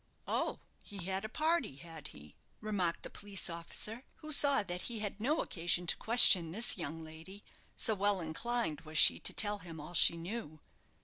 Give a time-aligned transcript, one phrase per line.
[0.27, 4.97] "Oh, he had a party, had he?" remarked the police officer, who saw that he
[4.97, 7.43] had no occasion to question this young lady,
[7.75, 10.59] so well inclined was she to tell him all she knew.